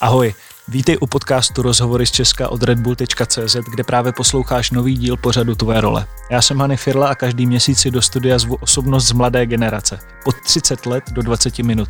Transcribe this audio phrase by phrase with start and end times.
[0.00, 0.34] Ahoj,
[0.68, 5.80] vítej u podcastu Rozhovory z Česka od redbull.cz, kde právě posloucháš nový díl pořadu Tvoje
[5.80, 6.06] role.
[6.30, 9.98] Já jsem Hany Firla a každý měsíc si do studia zvu osobnost z mladé generace,
[10.24, 11.88] od 30 let do 20 minut.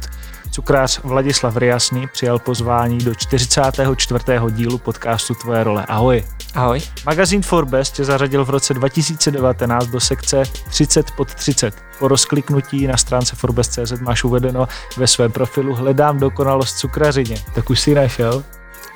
[0.50, 4.25] Cukrář Vladislav Riasný přijal pozvání do 44.
[4.50, 5.84] dílu podcastu Tvoje role.
[5.88, 6.25] Ahoj.
[6.54, 6.80] Ahoj.
[7.07, 11.75] Magazín Forbes tě zařadil v roce 2019 do sekce 30 pod 30.
[11.98, 17.36] Po rozkliknutí na stránce Forbes.cz máš uvedeno ve svém profilu Hledám dokonalost cukrařině.
[17.54, 18.42] Tak už si našel?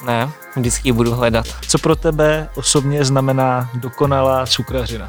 [0.07, 1.47] Ne, vždycky ji budu hledat.
[1.69, 5.09] Co pro tebe osobně znamená dokonalá cukrařina?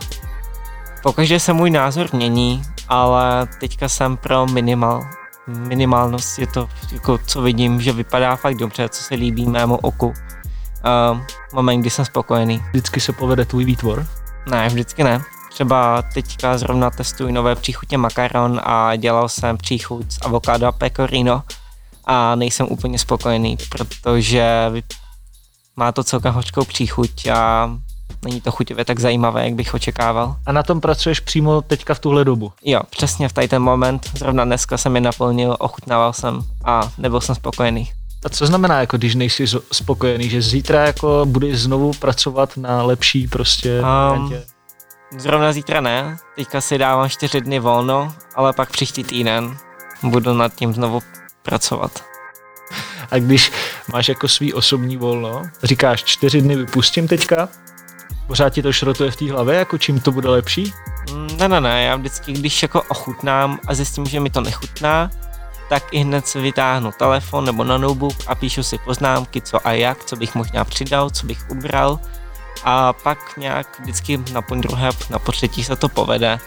[1.04, 5.04] Pokaždé se můj názor mění, ale teďka jsem pro minimal.
[5.48, 10.08] Minimálnost je to, jako, co vidím, že vypadá fakt dobře, co se líbí mému oku.
[10.08, 10.14] Uh,
[11.54, 12.64] moment, kdy jsem spokojený.
[12.70, 14.06] Vždycky se povede tvůj výtvor?
[14.50, 15.22] Ne, vždycky ne.
[15.54, 21.44] Třeba teďka zrovna testuji nové příchutě makaron a dělal jsem příchuť z avokádo a pecorino
[22.06, 24.72] a nejsem úplně spokojený, protože
[25.76, 27.72] má to celkem hořkou příchuť a
[28.26, 30.36] není to chuťově tak zajímavé, jak bych očekával.
[30.46, 32.52] A na tom pracuješ přímo teďka v tuhle dobu?
[32.64, 34.10] Jo, přesně v tady ten moment.
[34.18, 37.92] Zrovna dneska jsem je naplnil, ochutnával jsem a nebyl jsem spokojený.
[38.26, 43.28] A co znamená, jako když nejsi spokojený, že zítra jako budeš znovu pracovat na lepší
[43.28, 44.34] prostě um,
[45.18, 49.58] Zrovna zítra ne, teďka si dávám čtyři dny volno, ale pak příští týden
[50.04, 51.02] budu nad tím znovu
[51.44, 52.04] pracovat.
[53.12, 53.52] A když
[53.94, 57.50] máš jako svý osobní volno, říkáš čtyři dny vypustím teďka,
[58.28, 60.74] pořád ti to šrotuje v té hlavě, jako čím to bude lepší?
[61.14, 65.12] Mm, ne, ne, ne, já vždycky, když jako ochutnám a zjistím, že mi to nechutná,
[65.70, 69.72] tak i hned si vytáhnu telefon nebo na notebook a píšu si poznámky, co a
[69.72, 72.00] jak, co bych možná přidal, co bych ubral
[72.64, 76.40] a pak nějak vždycky na po druhé, na po třetí se to povede,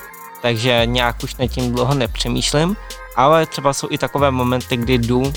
[0.42, 2.76] takže nějak už nad tím dlouho nepřemýšlím,
[3.16, 5.32] ale třeba jsou i takové momenty, kdy jdu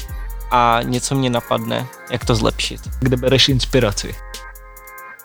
[0.52, 2.82] a něco mě napadne, jak to zlepšit.
[3.00, 4.16] Kde bereš inspiraci?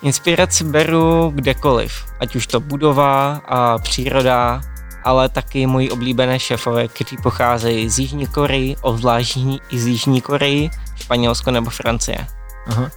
[0.03, 4.61] Inspiraci beru kdekoliv, ať už to budova a příroda,
[5.05, 9.37] ale taky moji oblíbené šéfové, kteří pocházejí z Jižní Koreji, obzvlášť
[9.71, 12.27] i z Jižní Koreji, Španělsko nebo Francie.
[12.67, 12.91] Aha.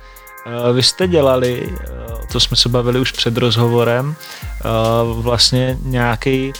[0.73, 1.77] Vy jste dělali,
[2.31, 4.15] to jsme se bavili už před rozhovorem,
[5.13, 6.53] vlastně nějaký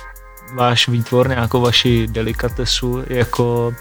[0.56, 3.74] váš výtvor, nějakou vaši delikatesu jako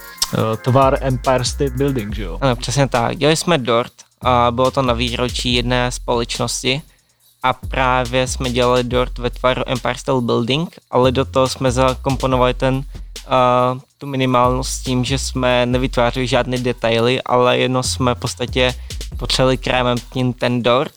[0.62, 2.38] tvar Empire State Building, že jo?
[2.41, 3.16] Ano, přesně tak.
[3.16, 6.82] Dělali jsme dort a bylo to na výročí jedné společnosti
[7.42, 12.54] a právě jsme dělali dort ve tvaru Empire State Building, ale do toho jsme zakomponovali
[12.54, 12.82] ten
[14.04, 18.75] tu minimálnost tím, že jsme nevytvářeli žádné detaily, ale jenom jsme v podstatě
[19.16, 19.97] potřebovali krémem
[20.38, 20.94] ten dort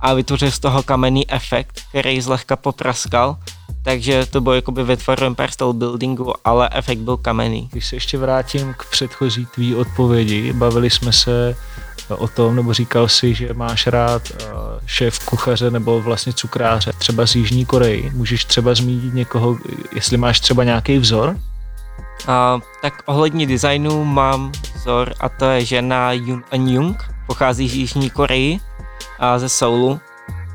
[0.00, 3.36] a vytvořil z toho kamenný efekt, který zlehka popraskal,
[3.84, 7.68] takže to bylo jakoby ve tvaru Empire Buildingu, ale efekt byl kamenný.
[7.72, 11.56] Když se ještě vrátím k předchozí tvý odpovědi, bavili jsme se
[12.08, 14.46] o tom, nebo říkal si, že máš rád eh,
[14.86, 18.10] šéf kuchaře nebo vlastně cukráře, třeba z Jižní Koreji.
[18.14, 19.56] Můžeš třeba zmínit někoho,
[19.94, 21.36] jestli máš třeba nějaký vzor?
[22.26, 27.74] A, tak ohledně designu mám vzor a to je žena Yun An Jung, pochází z
[27.74, 28.60] Jižní Koreji
[29.18, 30.00] a ze Soulu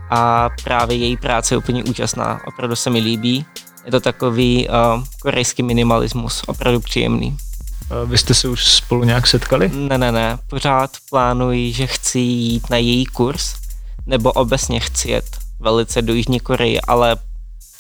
[0.10, 3.46] a právě její práce je úplně úžasná, opravdu se mi líbí.
[3.86, 7.38] Je to takový uh, korejský minimalismus, opravdu příjemný.
[8.06, 9.72] Vy jste se už spolu nějak setkali?
[9.74, 10.38] Ne, ne, ne.
[10.48, 13.56] Pořád plánuji, že chci jít na její kurz,
[14.06, 15.26] nebo obecně chci jet
[15.60, 17.16] velice do Jižní Koreji, ale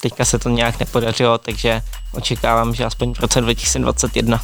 [0.01, 1.81] teďka se to nějak nepodařilo, takže
[2.13, 4.41] očekávám, že aspoň v roce 2021.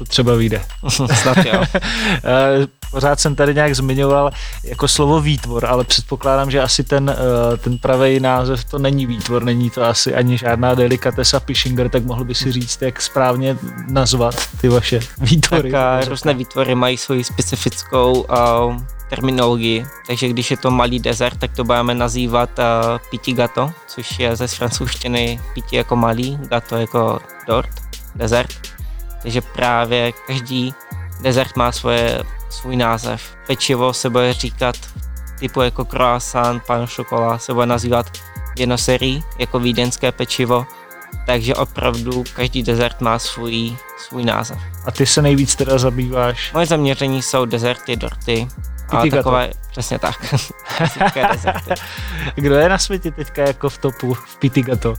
[0.00, 0.62] To třeba vyjde.
[0.88, 1.64] Snad jo.
[2.24, 4.30] Eh, pořád jsem tady nějak zmiňoval
[4.64, 9.44] jako slovo výtvor, ale předpokládám, že asi ten, eh, ten pravý název to není výtvor,
[9.44, 13.56] není to asi ani žádná delikatesa Pishinger, tak mohl by si říct, jak správně
[13.88, 15.70] nazvat ty vaše výtvory.
[15.70, 18.76] Tak různé výtvory mají svoji specifickou uh,
[19.10, 22.64] terminologii, takže když je to malý desert, tak to budeme nazývat uh,
[23.10, 27.70] piti gato, což je ze francouzštiny piti jako malý, gato jako dort,
[28.14, 28.69] desert.
[29.22, 30.74] Takže právě každý
[31.22, 33.36] desert má svoje, svůj název.
[33.46, 34.76] Pečivo se bude říkat
[35.38, 38.06] typu jako croissant, pan šokola se bude nazývat
[38.58, 40.66] jednoserí, jako vídeňské pečivo,
[41.26, 44.58] takže opravdu každý desert má svůj, svůj název.
[44.84, 46.52] A ty se nejvíc teda zabýváš?
[46.52, 48.48] Moje zaměření jsou deserty, dorty,
[48.88, 50.34] a takové, přesně tak.
[52.34, 54.94] Kdo je na světě teďka jako v topu v Pitigato?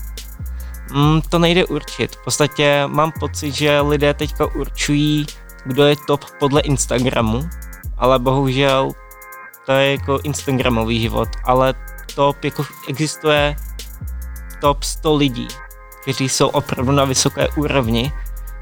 [0.94, 2.16] Mm, to nejde určit.
[2.16, 5.26] V podstatě mám pocit, že lidé teďka určují,
[5.66, 7.50] kdo je top podle Instagramu,
[7.98, 8.92] ale bohužel
[9.66, 11.74] to je jako Instagramový život, ale
[12.16, 13.56] top jako existuje
[14.62, 15.48] top 100 lidí,
[16.02, 18.12] kteří jsou opravdu na vysoké úrovni,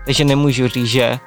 [0.06, 1.20] takže nemůžu říct, že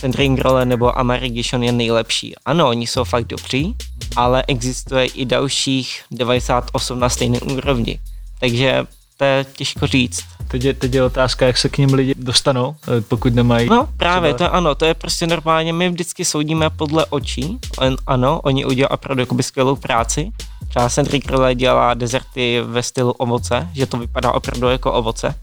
[0.00, 2.34] ten drink roller nebo Amerigishon je nejlepší.
[2.44, 3.76] Ano, oni jsou fakt dobří,
[4.16, 8.00] ale existuje i dalších 98 na stejné úrovni.
[8.40, 8.86] Takže
[9.18, 10.24] to je těžko říct.
[10.48, 13.68] Teď je, teď je otázka, jak se k ním lidi dostanou, eh, pokud nemají.
[13.68, 14.48] No právě, třeba...
[14.48, 18.90] to ano, to je prostě normálně, my vždycky soudíme podle očí, On, ano, oni udělali
[18.90, 20.30] opravdu jakoby skvělou práci.
[20.68, 25.34] Třeba Centric Relay dělá dezerty ve stylu ovoce, že to vypadá opravdu jako ovoce.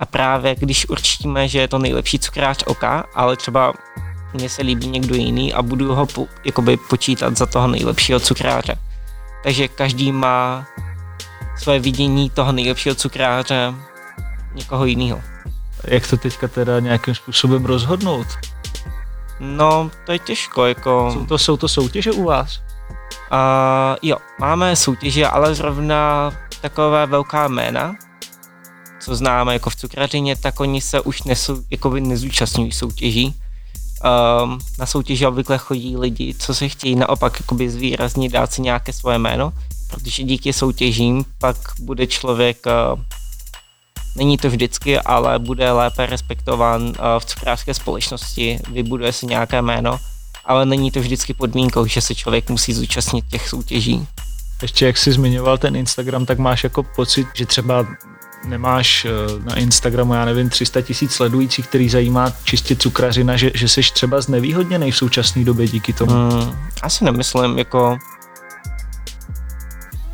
[0.00, 3.72] A právě když určíme, že je to nejlepší cukráč oka, ale třeba
[4.34, 8.76] mně se líbí někdo jiný a budu ho po, jakoby počítat za toho nejlepšího cukráře.
[9.44, 10.66] Takže každý má
[11.56, 13.74] své vidění toho nejlepšího cukráře
[14.54, 15.22] někoho jiného.
[15.84, 18.26] Jak to teďka teda nějakým způsobem rozhodnout?
[19.40, 21.10] No, to je těžko, jako...
[21.12, 22.60] Jsou to, jsou to soutěže u vás?
[23.32, 27.94] Uh, jo, máme soutěže, ale zrovna takové velká jména,
[29.00, 33.34] co známe jako v cukrařině, tak oni se už nesou, jako nezúčastňují soutěží.
[34.44, 38.92] Um, na soutěži obvykle chodí lidi, co se chtějí naopak jakoby zvýraznit, dát si nějaké
[38.92, 39.52] svoje jméno,
[39.90, 43.00] protože díky soutěžím pak bude člověk, uh,
[44.16, 49.98] není to vždycky, ale bude lépe respektován uh, v cukrářské společnosti, vybuduje si nějaké jméno,
[50.44, 54.06] ale není to vždycky podmínkou, že se člověk musí zúčastnit těch soutěží.
[54.62, 57.86] Ještě jak jsi zmiňoval ten Instagram, tak máš jako pocit, že třeba
[58.46, 59.10] nemáš eh,
[59.44, 64.20] na Instagramu, já nevím, 300 tisíc sledujících, který zajímá čistě cukrařina, že, že jsi třeba
[64.20, 66.12] znevýhodněný v současné době díky tomu?
[66.12, 67.98] Hmm, asi nemyslím, jako...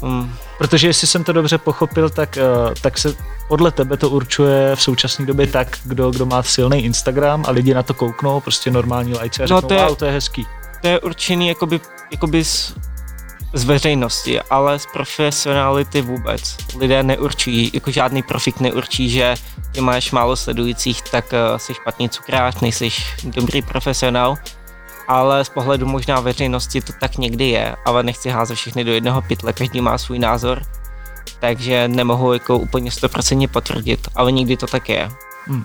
[0.02, 0.34] Hmm.
[0.58, 2.42] Protože jestli jsem to dobře pochopil, tak, eh,
[2.80, 3.14] tak se
[3.48, 7.74] podle tebe to určuje v současné době tak, kdo, kdo má silný Instagram a lidi
[7.74, 10.46] na to kouknou, prostě normální lajci a řeknou, no to je, wow, to je hezký.
[10.80, 12.74] To je určený jakoby, jakoby z
[13.54, 16.56] z veřejnosti, ale z profesionality vůbec.
[16.78, 19.34] Lidé neurčují, jako žádný profik neurčí, že
[19.72, 22.88] ty máš málo sledujících, tak uh, jsi špatný cukrář, nejsi
[23.24, 24.36] dobrý profesionál,
[25.12, 29.22] ale z pohledu možná veřejnosti to tak někdy je, ale nechci házet všechny do jednoho
[29.22, 30.62] pytle, každý má svůj názor,
[31.40, 35.08] takže nemohu jako úplně 100% potvrdit, ale někdy to tak je.
[35.46, 35.64] Hmm.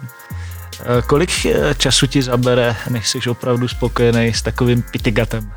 [0.79, 5.51] Eh, kolik eh, času ti zabere, než jsi opravdu spokojený s takovým pitigatem?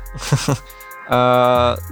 [0.47, 0.55] Uh,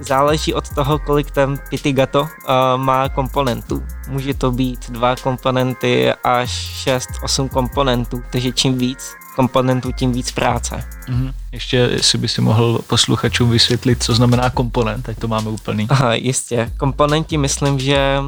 [0.00, 2.28] záleží od toho, kolik ten Pitigato uh,
[2.76, 3.82] má komponentů.
[4.08, 6.50] Může to být dva komponenty až
[6.86, 10.84] 6-8 komponentů, takže čím víc komponentů, tím víc práce.
[11.08, 11.32] Mm-hmm.
[11.52, 15.86] Ještě, jestli by si mohl posluchačům vysvětlit, co znamená komponent, ať to máme úplný.
[15.88, 16.72] Aha, jistě.
[16.76, 18.20] Komponenti myslím, že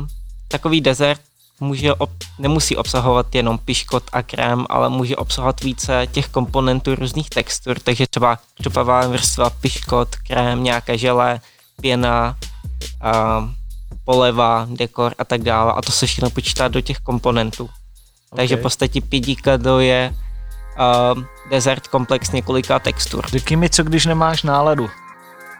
[0.49, 1.21] takový desert
[1.61, 7.31] může ob, nemusí obsahovat jenom piškot a krém, ale může obsahovat více těch komponentů různých
[7.31, 11.41] textur, takže třeba křupavá vrstva, piškot, krém, nějaké žele,
[11.81, 12.37] pěna,
[13.01, 13.49] a,
[14.05, 15.73] poleva, dekor a tak dále.
[15.73, 17.65] A to se všechno počítá do těch komponentů.
[17.65, 18.37] Okay.
[18.37, 19.01] Takže v podstatě
[19.57, 20.15] do je
[21.15, 23.27] uh, desert komplex několika textur.
[23.27, 24.91] Řekni mi, co když nemáš náladu?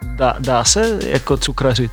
[0.03, 1.93] Dá, dá se jako cukrařit?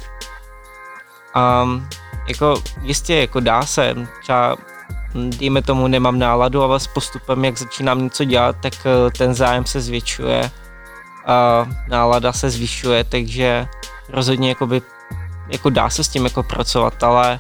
[1.36, 1.88] Um,
[2.28, 4.58] jako jistě, jako dá se, třeba
[5.14, 9.66] dejme tomu nemám náladu, ale s postupem, jak začínám něco dělat, tak eh, ten zájem
[9.66, 10.52] se zvětšuje
[11.26, 13.68] a nálada se zvyšuje, takže
[14.10, 14.82] rozhodně jakoby,
[15.48, 17.40] jako dá se s tím jako pracovat, ale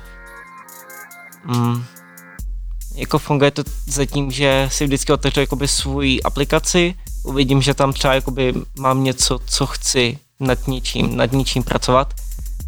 [1.45, 1.85] mm,
[2.99, 8.13] jako funguje to zatím, že si vždycky otevřu jakoby svůj aplikaci, uvidím, že tam třeba
[8.13, 12.13] jakoby mám něco, co chci nad něčím, nad něčím pracovat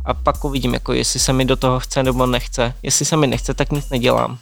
[0.06, 2.74] a pak uvidím, jako jestli se mi do toho chce nebo nechce.
[2.84, 4.38] Jestli se mi nechce, tak nic nedělám.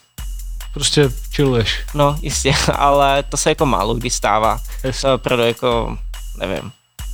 [0.74, 1.80] Prostě chilluješ.
[1.94, 4.60] No, jistě, ale to se jako málo kdy stává.
[4.84, 5.06] Yes.
[5.18, 5.98] Proto jako,
[6.38, 6.72] nevím,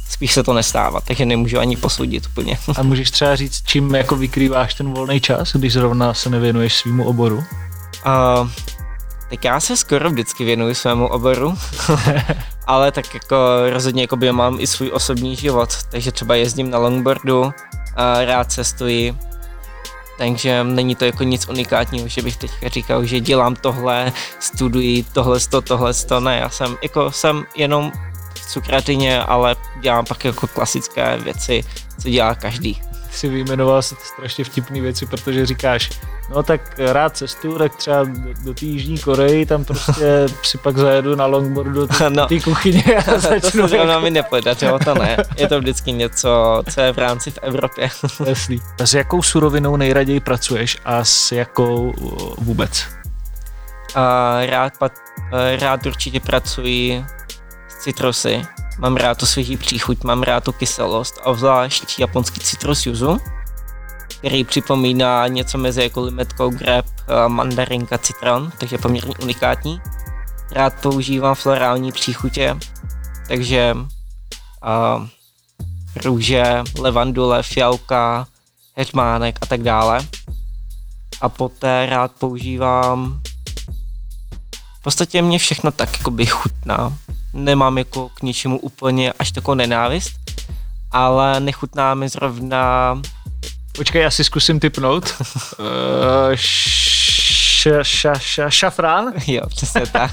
[0.09, 2.57] spíš se to nestává, takže nemůžu ani posoudit úplně.
[2.77, 7.05] A můžeš třeba říct, čím jako vykrýváš ten volný čas, když zrovna se nevěnuješ svýmu
[7.05, 7.43] oboru?
[8.05, 8.49] Uh,
[9.29, 11.53] tak já se skoro vždycky věnuji svému oboru,
[12.67, 13.35] ale tak jako
[13.69, 17.51] rozhodně jako by mám i svůj osobní život, takže třeba jezdím na longboardu,
[18.25, 19.17] rád cestuji,
[20.17, 25.39] takže není to jako nic unikátního, že bych teďka říkal, že dělám tohle, studuji tohle,
[25.39, 27.91] to, tohle, to, ne, já jsem jako jsem jenom
[28.33, 31.63] v cukrařině, ale dělám pak jako klasické věci,
[32.01, 32.81] co dělá každý
[33.17, 35.89] si vyjmenoval strašně vtipné věci, protože říkáš,
[36.29, 40.77] no tak rád cestu, tak třeba do, do té Jižní Koreji, tam prostě si pak
[40.77, 43.61] zajedu na longboardu do té no, kuchyně a začnu.
[43.61, 44.01] To se jako...
[44.01, 45.17] mi nepodařilo, to ne.
[45.37, 47.89] Je to vždycky něco, co je v rámci v Evropě.
[48.25, 48.61] Jasný.
[48.83, 51.93] S jakou surovinou nejraději pracuješ a s jakou
[52.37, 52.85] vůbec?
[53.95, 54.01] Uh,
[54.49, 54.89] rád, uh,
[55.59, 57.05] rád určitě pracuji
[57.67, 58.41] s citrusy,
[58.79, 63.17] Mám rád tu svěží příchuť, mám rád tu kyselost, obzvlášť japonský citrus yuzu,
[64.07, 66.85] který připomíná něco mezi jako limetkou, grab,
[67.27, 69.81] mandarinka, citron, takže poměrně unikátní.
[70.51, 72.57] Rád používám florální příchutě,
[73.27, 75.07] takže uh,
[76.03, 78.27] růže, levandule, fialka,
[78.77, 79.99] heřmánek a tak dále.
[81.21, 83.21] A poté rád používám
[84.79, 86.93] v podstatě mě všechno tak jako by chutná.
[87.35, 90.11] Nemám jako k něčemu úplně až takovou nenávist,
[90.91, 93.01] ale nechutná mi zrovna...
[93.77, 95.13] Počkej, já si zkusím typnout.
[95.59, 95.65] uh,
[96.35, 99.13] ša, ša, ša, šafrán?
[99.27, 100.11] Jo, přesně tak.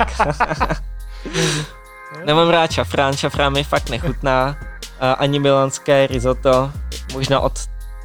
[2.25, 4.57] Nemám rád šafrán, šafrán mi fakt nechutná.
[5.19, 6.73] Ani milanské risotto,
[7.13, 7.53] možná od,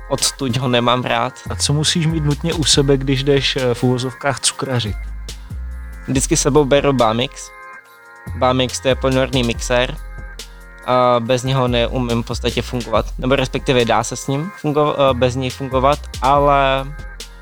[0.09, 1.33] od tuď ho nemám rád.
[1.49, 4.95] A co musíš mít nutně u sebe, když jdeš eh, v úvozovkách cukrařit?
[6.07, 7.56] Vždycky sebou beru Bamix.
[8.35, 9.97] Bamix to je ponorný mixér,
[10.87, 13.05] a bez něho neumím v podstatě fungovat.
[13.17, 16.85] Nebo respektive dá se s ním fungo- eh, bez něj fungovat, ale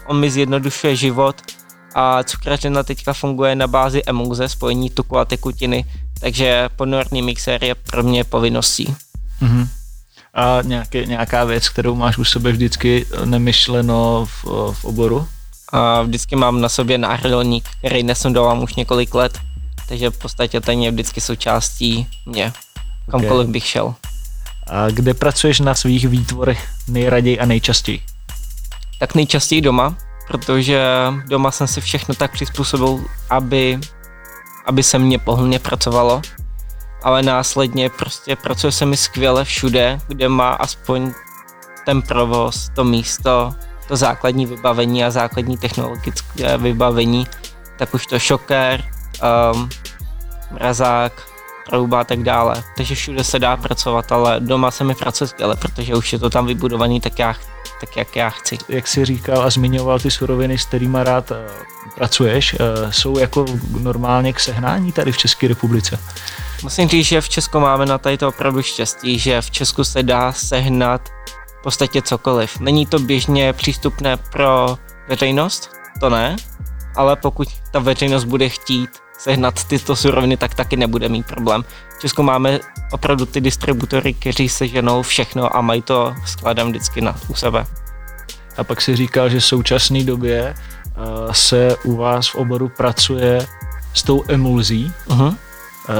[0.05, 1.35] on mi zjednodušuje život
[1.95, 5.85] a cukrařina teďka funguje na bázi emulze, spojení tuku a tekutiny,
[6.19, 8.95] takže ponorný mixér je pro mě povinností.
[9.41, 9.67] Mm-hmm.
[10.33, 15.27] A nějaké, nějaká věc, kterou máš u sebe vždycky nemyšleno v, v oboru?
[15.71, 19.39] A vždycky mám na sobě náhradolník, který nesundovám už několik let,
[19.87, 22.53] takže v podstatě ten je vždycky součástí mě
[23.11, 23.51] kamkoliv okay.
[23.51, 23.95] bych šel.
[24.67, 28.01] A kde pracuješ na svých výtvorech nejraději a nejčastěji?
[28.99, 30.85] Tak nejčastěji doma, protože
[31.27, 33.79] doma jsem si všechno tak přizpůsobil, aby,
[34.65, 36.21] aby se mě pohodlně pracovalo,
[37.03, 41.13] ale následně prostě pracuje se mi skvěle všude, kde má aspoň
[41.85, 43.55] ten provoz, to místo,
[43.87, 47.27] to základní vybavení a základní technologické vybavení,
[47.77, 48.83] tak už to šoker,
[49.53, 49.69] um,
[50.51, 51.13] mrazák,
[51.69, 52.63] trouba a tak dále.
[52.77, 56.29] Takže všude se dá pracovat, ale doma se mi pracuje skvěle, protože už je to
[56.29, 57.35] tam vybudovaný tak, já,
[57.79, 58.57] tak jak já chci.
[58.69, 61.37] Jak jsi říkal a zmiňoval ty suroviny, s kterými rád uh,
[61.95, 63.45] pracuješ, uh, jsou jako
[63.79, 65.99] normálně k sehnání tady v České republice?
[66.63, 70.03] Musím říct, že v Česku máme na tady to opravdu štěstí, že v Česku se
[70.03, 71.09] dá sehnat
[71.59, 72.59] v podstatě cokoliv.
[72.59, 76.35] Není to běžně přístupné pro veřejnost, to ne,
[76.95, 81.63] ale pokud ta veřejnost bude chtít sehnat tyto suroviny, tak taky nebude mít problém.
[81.97, 82.59] V Česku máme
[82.91, 87.65] opravdu ty distributory, kteří seženou všechno a mají to skladem vždycky na, u sebe.
[88.57, 90.55] A pak si říkal, že v současné době
[90.97, 93.47] uh, se u vás v oboru pracuje
[93.93, 94.91] s tou emulzí.
[95.07, 95.27] Uh-huh.
[95.27, 95.35] Uh,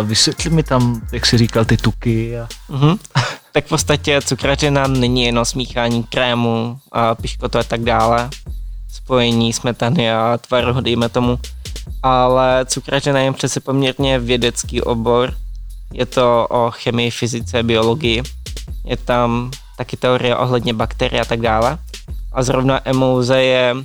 [0.08, 2.40] vysvětli mi tam, jak jsi říkal, ty tuky.
[2.40, 2.48] A...
[2.70, 3.00] Uh-huh.
[3.52, 8.30] tak v podstatě cukrařina není jenom smíchání krému, a piškotu a tak dále.
[8.94, 11.40] Spojení smetany a tvarohu, dejme tomu
[12.04, 15.34] ale cukrařina je přece poměrně vědecký obor.
[15.94, 18.24] Je to o chemii, fyzice, biologii.
[18.84, 21.78] Je tam taky teorie ohledně bakterií a tak dále.
[22.32, 23.76] A zrovna emulze je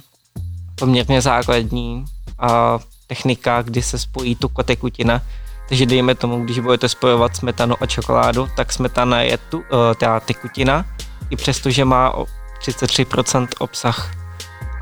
[0.74, 2.04] poměrně základní
[2.38, 5.22] a technika, kdy se spojí tu kotekutina.
[5.68, 9.64] Takže dejme tomu, když budete spojovat smetanu a čokoládu, tak smetana je tu, uh,
[9.98, 10.86] ta tekutina,
[11.30, 12.14] i přesto, že má
[12.62, 14.14] 33% obsah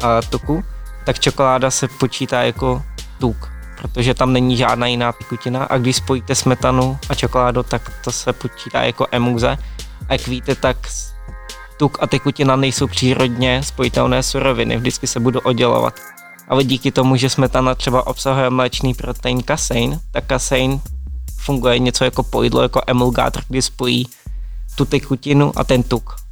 [0.02, 0.64] uh, tuku,
[1.04, 2.82] tak čokoláda se počítá jako
[3.18, 8.12] tuk, protože tam není žádná jiná tekutina a když spojíte smetanu a čokoládu, tak to
[8.12, 9.58] se počítá jako emulze.
[10.08, 10.76] A jak víte, tak
[11.76, 15.94] tuk a tekutina nejsou přírodně spojitelné suroviny, vždycky se budou oddělovat.
[16.48, 20.80] Ale díky tomu, že smetana třeba obsahuje mléčný protein kasein, tak kasein
[21.40, 24.06] funguje něco jako pojídlo, jako emulgátor, kdy spojí
[24.74, 26.27] tu tekutinu a ten tuk.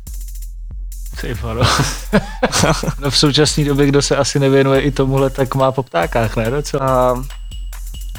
[1.42, 1.54] No.
[2.98, 6.50] no v současné době, kdo se asi nevěnuje i tomuhle, tak má po ptákách, ne?
[6.50, 7.12] Docela.
[7.12, 7.24] Uh,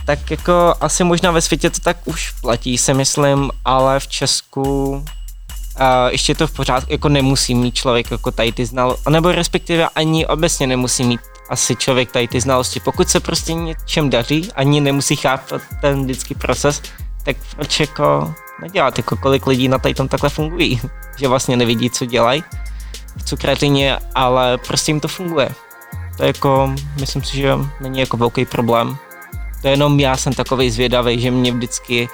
[0.05, 4.89] tak jako asi možná ve světě to tak už platí, si myslím, ale v Česku
[4.89, 5.01] uh,
[6.09, 10.25] ještě to v pořádku, jako nemusí mít člověk jako tady ty znalosti, nebo respektive ani
[10.25, 12.79] obecně nemusí mít asi člověk tady ty znalosti.
[12.79, 16.81] Pokud se prostě něčem daří, ani nemusí chápat ten vždycky proces,
[17.23, 20.81] tak proč jako nedělat, jako kolik lidí na tady tom takhle fungují,
[21.19, 22.43] že vlastně nevidí, co dělají
[23.25, 25.49] cukrařině, ale prostě jim to funguje.
[26.17, 28.97] To je jako, myslím si, že není jako velký problém.
[29.61, 32.09] To je jenom já jsem takový zvědavý, že mě vždycky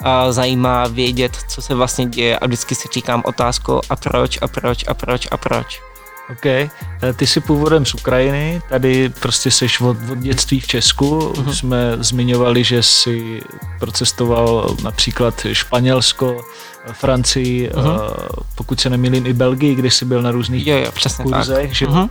[0.00, 4.48] uh, zajímá vědět, co se vlastně děje a vždycky si říkám otázku a proč a
[4.48, 5.82] proč a proč a proč.
[6.30, 6.46] OK.
[6.46, 6.70] Eh,
[7.16, 11.18] ty jsi původem z Ukrajiny, tady prostě seš od, od dětství v Česku.
[11.18, 11.50] Uh-huh.
[11.50, 13.42] Jsme zmiňovali, že jsi
[13.78, 16.44] procestoval například Španělsko,
[16.92, 18.00] Francii, uh-huh.
[18.54, 20.90] pokud se nemýlím i Belgii, kde jsi byl na různých jo, jo,
[21.22, 21.76] kurzech.
[21.76, 21.86] Že?
[21.86, 22.08] Uh-huh.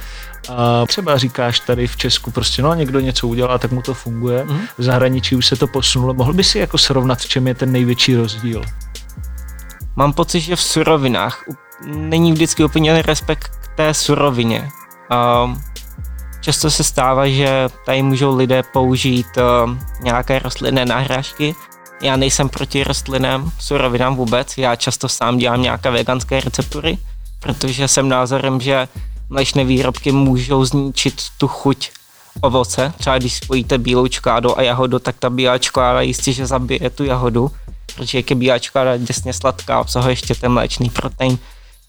[0.49, 4.43] A třeba říkáš tady v Česku prostě, no někdo něco udělá, tak mu to funguje.
[4.43, 4.59] Uh-huh.
[4.77, 6.13] V zahraničí už se to posunulo.
[6.13, 8.61] Mohl by si jako srovnat, v čem je ten největší rozdíl?
[9.95, 11.43] Mám pocit, že v surovinách
[11.85, 14.69] není vždycky úplně respekt té surovině.
[15.43, 15.61] Um,
[16.41, 21.55] často se stává, že tady můžou lidé použít uh, nějaké rostlinné náhražky,
[22.03, 26.97] Já nejsem proti rostlinném surovinám vůbec, já často sám dělám nějaké veganské receptury,
[27.39, 28.87] protože jsem názorem, že
[29.29, 31.91] mléčné výrobky můžou zničit tu chuť
[32.41, 32.93] ovoce.
[32.97, 37.03] Třeba když spojíte bílou čokoládu a jahodu, tak ta bílá čokoláda jistě, že zabije tu
[37.03, 37.51] jahodu,
[37.95, 41.37] protože jak je bílá čokoláda děsně sladká, obsahuje ještě ten mléčný protein,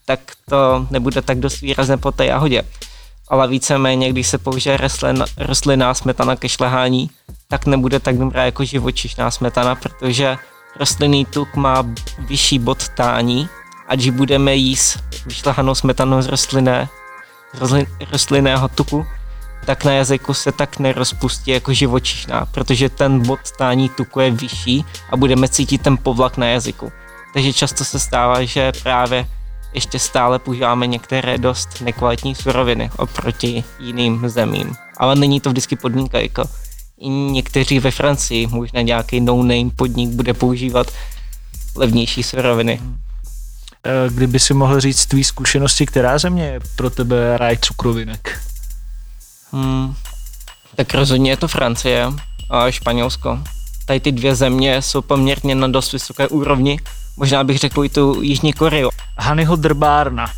[0.05, 0.19] tak
[0.49, 2.63] to nebude tak dost výrazné po té jahodě.
[3.27, 7.09] Ale víceméně, když se použije rostlin, rostlinná smetana ke šlehání,
[7.47, 10.37] tak nebude tak dobrá jako živočišná smetana, protože
[10.79, 11.83] rostlinný tuk má
[12.19, 13.49] vyšší bod tání
[13.87, 16.89] a když budeme jíst vyšlehanou smetanu z rostlinné,
[17.59, 19.05] rostlin, rostlinného tuku,
[19.65, 24.85] tak na jazyku se tak nerozpustí jako živočišná, protože ten bod tání tuku je vyšší
[25.09, 26.91] a budeme cítit ten povlak na jazyku.
[27.33, 29.27] Takže často se stává, že právě
[29.75, 34.75] ještě stále používáme některé dost nekvalitní suroviny oproti jiným zemím.
[34.97, 36.43] Ale není to vždycky podmínka, jako
[36.99, 40.87] i někteří ve Francii, možná nějaký no-name podnik bude používat
[41.75, 42.81] levnější suroviny.
[43.85, 48.41] Eh, kdyby si mohl říct tvý zkušenosti, která země je pro tebe ráj cukrovinek?
[49.51, 49.95] Hmm,
[50.75, 52.07] tak rozhodně je to Francie
[52.49, 53.39] a Španělsko.
[53.85, 56.79] Tady ty dvě země jsou poměrně na dost vysoké úrovni.
[57.17, 58.89] Možná bych řekl i tu Jižní Koreu.
[59.17, 60.31] Hanyho Drbárna.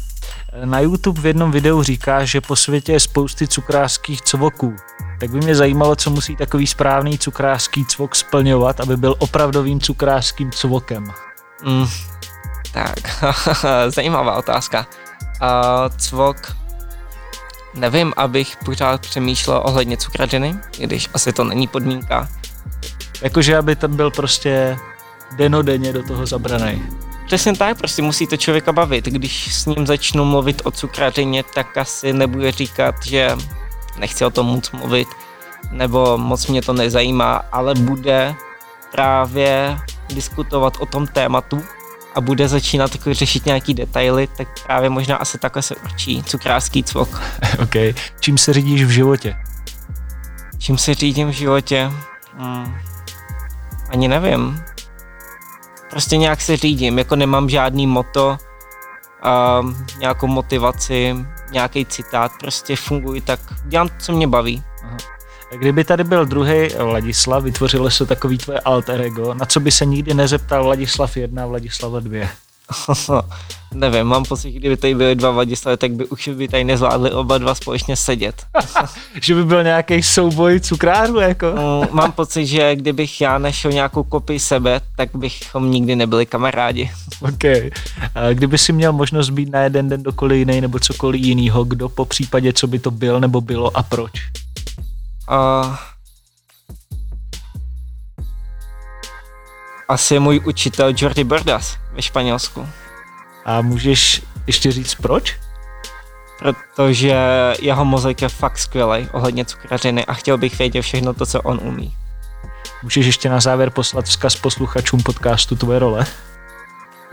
[0.65, 4.75] Na YouTube v jednom videu říká, že po světě je spousty cukrářských cvoků.
[5.19, 10.51] Tak by mě zajímalo, co musí takový správný cukrářský cvok splňovat, aby byl opravdovým cukrářským
[10.51, 11.11] cvokem.
[11.63, 11.87] Mm,
[12.71, 12.99] tak,
[13.95, 14.87] zajímavá otázka.
[15.41, 16.37] Uh, cvok
[17.77, 22.29] Nevím, abych pořád přemýšlel ohledně cukrařiny, když asi to není podmínka.
[23.21, 24.77] Jakože aby tam byl prostě
[25.35, 26.83] denodenně do toho zabraný.
[27.25, 29.05] Přesně tak, prostě musí to člověka bavit.
[29.05, 33.35] Když s ním začnu mluvit o cukrařině, tak asi nebude říkat, že
[33.99, 35.07] nechci o tom moc mluvit,
[35.71, 38.35] nebo moc mě to nezajímá, ale bude
[38.91, 39.77] právě
[40.09, 41.63] diskutovat o tom tématu
[42.15, 46.83] a bude začínat jako řešit nějaký detaily, tak právě možná asi takhle se určí cukrářský
[46.83, 47.21] cvok.
[47.63, 47.75] OK.
[48.19, 49.35] Čím se řídíš v životě?
[50.57, 51.91] Čím se řídím v životě?
[52.37, 52.75] Hmm.
[53.89, 54.63] Ani nevím.
[55.89, 58.37] Prostě nějak se řídím, jako nemám žádný moto,
[59.61, 61.15] um, nějakou motivaci,
[61.51, 64.63] nějaký citát, prostě funguji tak, dělám to, co mě baví.
[64.83, 64.97] Aha.
[65.51, 69.85] Kdyby tady byl druhý Vladislav, vytvořilo se takový tvoje alter ego, na co by se
[69.85, 72.27] nikdy nezeptal Vladislav 1 a Vladislava 2?
[73.73, 77.11] Nevím, mám pocit, že kdyby tady byly dva Vladislavy, tak by už by tady nezvládli
[77.11, 78.45] oba dva společně sedět.
[79.21, 81.45] že by byl nějaký souboj cukrářů, jako?
[81.47, 86.91] Mm, mám pocit, že kdybych já našel nějakou kopii sebe, tak bychom nikdy nebyli kamarádi.
[87.21, 87.43] OK.
[88.15, 91.89] A kdyby si měl možnost být na jeden den dokoliv jiný nebo cokoliv jiného, kdo
[91.89, 94.11] po případě, co by to byl nebo bylo a proč?
[95.31, 95.75] Uh,
[99.87, 102.67] asi můj učitel Jordi Bordas ve Španělsku.
[103.45, 105.35] A můžeš ještě říct proč?
[106.39, 107.15] Protože
[107.61, 111.59] jeho mozek je fakt skvělý ohledně cukrařiny a chtěl bych vědět všechno to, co on
[111.63, 111.95] umí.
[112.83, 116.05] Můžeš ještě na závěr poslat vzkaz posluchačům podcastu Tvoje role?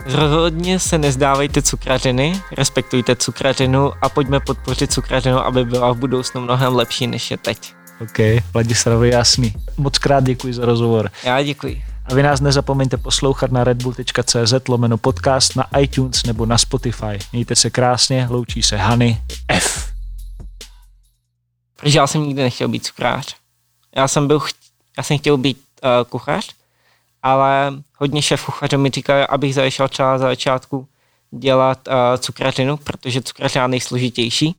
[0.05, 6.75] Rozhodně se nezdávejte cukrařiny, respektujte cukrařinu a pojďme podpořit cukrařinu, aby byla v budoucnu mnohem
[6.75, 7.73] lepší, než je teď.
[8.01, 9.53] OK, Vladislavovi jasný.
[9.77, 11.09] Moc krát děkuji za rozhovor.
[11.23, 11.94] Já děkuji.
[12.05, 17.19] A vy nás nezapomeňte poslouchat na redbull.cz lomeno podcast na iTunes nebo na Spotify.
[17.31, 19.91] Mějte se krásně, loučí se Hany F.
[21.75, 23.35] Protože já jsem nikdy nechtěl být cukrář.
[23.95, 24.41] Já jsem byl,
[24.97, 26.49] já jsem chtěl být uh, kuchař,
[27.23, 30.87] ale hodně šéf kuchařů mi říkal, abych zašel třeba za začátku
[31.31, 34.55] dělat uh, cukrařinu, protože cukrařina je nejsložitější